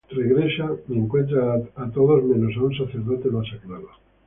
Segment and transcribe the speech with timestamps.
[0.09, 3.87] Regresan y encuentran a todos menos a un sacerdote masacrado.